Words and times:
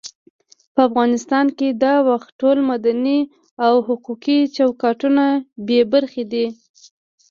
په 0.73 0.81
افغانستان 0.89 1.45
کې 1.57 1.67
دا 1.83 1.95
وخت 2.09 2.29
ټول 2.41 2.57
مدني 2.71 3.19
او 3.65 3.73
حقوقي 3.87 4.39
چوکاټونه 4.55 5.23
بې 5.67 5.81
برخې 5.93 6.23
دي. 6.31 6.45